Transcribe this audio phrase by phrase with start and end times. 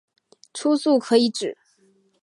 [0.51, 1.55] 初速可以指